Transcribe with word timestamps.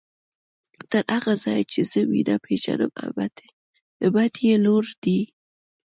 تر 0.91 1.03
هغه 1.15 1.33
ځايه 1.43 1.65
چې 1.71 1.81
زه 1.91 1.99
مينه 2.11 2.35
پېژنم 2.45 2.91
همت 4.09 4.35
يې 4.47 4.55
لوړ 4.65 4.85
دی. 5.03 5.19